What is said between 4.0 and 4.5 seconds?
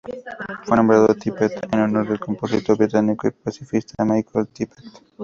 Michael